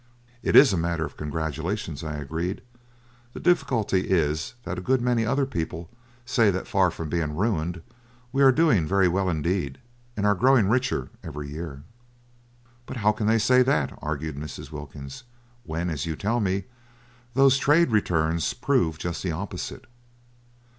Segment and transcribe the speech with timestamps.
[0.41, 2.61] "It is a matter of congratulation," I agreed;
[3.33, 5.91] "the difficulty is that a good many other people
[6.25, 7.83] say that far from being ruined,
[8.31, 9.77] we are doing very well indeed,
[10.17, 11.83] and are growing richer every year."
[12.87, 14.71] "But 'ow can they say that," argued Mrs.
[14.71, 15.21] Wilkins,
[15.65, 16.63] "when, as you tell me,
[17.35, 19.85] those Trade Returns prove just the opposite?"